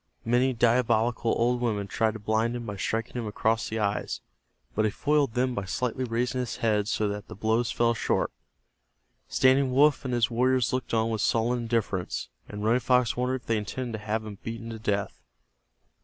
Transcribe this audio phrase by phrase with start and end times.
[0.25, 4.21] Many diabolical old women tried to blind him by striking him across the eyes,
[4.73, 8.31] but he foiled them by slightly raising his head so that the blows fell short.
[9.27, 13.45] Standing Wolf and his warriors looked on with sullen indifference, and Running Fox wondered if
[13.45, 15.21] they intended to have him beaten to death.